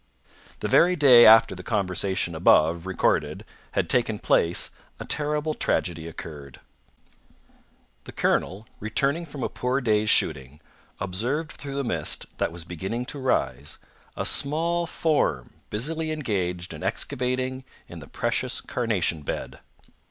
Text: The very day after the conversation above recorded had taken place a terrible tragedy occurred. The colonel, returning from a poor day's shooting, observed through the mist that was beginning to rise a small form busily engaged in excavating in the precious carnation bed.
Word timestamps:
The 0.61 0.67
very 0.67 0.95
day 0.95 1.27
after 1.27 1.53
the 1.53 1.61
conversation 1.61 2.33
above 2.33 2.87
recorded 2.87 3.45
had 3.73 3.87
taken 3.87 4.17
place 4.17 4.71
a 4.99 5.05
terrible 5.05 5.53
tragedy 5.53 6.07
occurred. 6.07 6.59
The 8.05 8.11
colonel, 8.11 8.65
returning 8.79 9.27
from 9.27 9.43
a 9.43 9.47
poor 9.47 9.79
day's 9.79 10.09
shooting, 10.09 10.59
observed 10.99 11.51
through 11.51 11.75
the 11.75 11.83
mist 11.83 12.25
that 12.39 12.51
was 12.51 12.63
beginning 12.65 13.05
to 13.13 13.19
rise 13.19 13.77
a 14.17 14.25
small 14.25 14.87
form 14.87 15.53
busily 15.69 16.09
engaged 16.11 16.73
in 16.73 16.81
excavating 16.81 17.63
in 17.87 17.99
the 17.99 18.07
precious 18.07 18.59
carnation 18.59 19.21
bed. 19.21 19.59